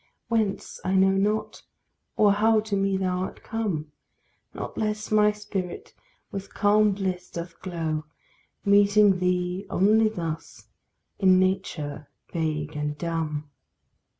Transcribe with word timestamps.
Whence 0.29 0.79
I 0.83 0.95
know 0.95 1.11
not, 1.11 1.61
or 2.17 2.31
how 2.31 2.59
to 2.61 2.75
me 2.75 2.97
thou 2.97 3.19
art 3.19 3.43
come! 3.43 3.91
Not 4.51 4.75
less 4.75 5.11
my 5.11 5.31
spirit 5.31 5.93
with 6.31 6.55
calm 6.55 6.93
bliss 6.93 7.29
doth 7.29 7.61
glow, 7.61 8.05
Meeting 8.65 9.19
thee 9.19 9.67
only 9.69 10.09
thus, 10.09 10.69
in 11.19 11.37
nature 11.39 12.09
vague 12.33 12.75
and 12.75 12.97
dumb. 12.97 13.51